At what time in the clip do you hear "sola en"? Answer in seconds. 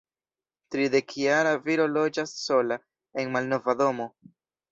2.45-3.31